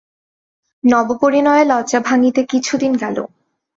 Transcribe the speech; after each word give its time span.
নবপরিণয়ের 0.83 1.67
লজ্জা 1.67 1.99
ভাঙিতে 1.99 2.41
কিছুদিন 2.43 2.91
গেল। 2.95 3.17